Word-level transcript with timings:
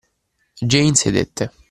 Jane 0.63 0.95
sedette. 0.95 1.51